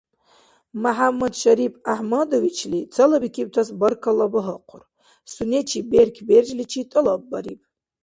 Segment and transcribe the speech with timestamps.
[0.81, 4.83] МяхӀяммадшарип ГӀяхӀмадовичли цалабикибтас баркалла багьахъур,
[5.33, 7.59] сунечи берк-бержличи тӀалаббариб.